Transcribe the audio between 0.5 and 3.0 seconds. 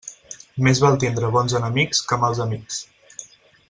Més val tindre bons enemics que mals amics.